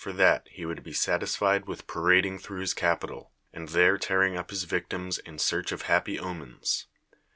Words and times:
that 0.03 0.47
he 0.49 0.65
would 0.65 0.81
be 0.81 0.93
satislied 0.93 1.67
with 1.67 1.85
]>aradiiig 1.85 2.41
through 2.41 2.61
his 2.61 2.73
cai)ital, 2.73 3.27
and 3.53 3.69
thei'C 3.69 3.99
tearing 4.01 4.35
up 4.35 4.49
his 4.49 4.63
victims 4.63 5.19
in 5.19 5.37
search 5.37 5.71
of 5.71 5.83
happy 5.83 6.17
omens. 6.17 6.87